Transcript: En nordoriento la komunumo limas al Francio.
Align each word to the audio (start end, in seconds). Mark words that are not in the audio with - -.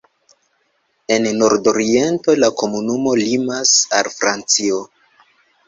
En 1.15 1.27
nordoriento 1.41 2.35
la 2.45 2.49
komunumo 2.63 3.15
limas 3.21 3.75
al 4.01 4.13
Francio. 4.19 4.85